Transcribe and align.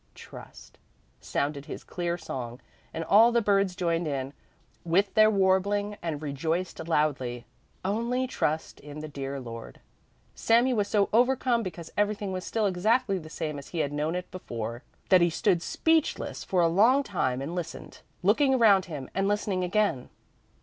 Trust!" 0.15 0.79
sounded 1.19 1.65
his 1.65 1.83
clear 1.83 2.17
song, 2.17 2.59
and 2.91 3.03
all 3.03 3.31
the 3.31 3.39
birds 3.39 3.75
joined 3.75 4.07
in 4.07 4.33
with 4.83 5.13
their 5.13 5.29
warbling 5.29 5.95
and 6.01 6.23
rejoiced 6.23 6.87
loudly: 6.87 7.45
"Only 7.85 8.25
trust 8.25 8.77
the 8.83 9.07
dear 9.07 9.39
Lord!" 9.39 9.79
Sami 10.33 10.73
was 10.73 10.87
so 10.87 11.07
overcome 11.13 11.61
because 11.61 11.91
everything 11.95 12.31
was 12.31 12.43
still 12.43 12.65
exactly 12.65 13.19
the 13.19 13.29
same 13.29 13.59
as 13.59 13.67
he 13.67 13.77
had 13.77 13.93
known 13.93 14.15
it 14.15 14.31
before, 14.31 14.81
that 15.09 15.21
he 15.21 15.29
stood 15.29 15.61
speechless 15.61 16.43
for 16.43 16.61
a 16.61 16.67
long 16.67 17.03
time 17.03 17.39
and 17.39 17.53
listened, 17.53 17.99
looking 18.23 18.55
around 18.55 18.85
him 18.85 19.07
and 19.13 19.27
listening 19.27 19.63
again. 19.63 20.09